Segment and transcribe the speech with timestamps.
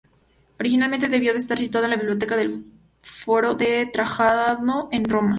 [0.59, 2.65] Originalmente debió de estar situada en la Biblioteca del
[3.03, 5.29] Foro de Trajano en Roma.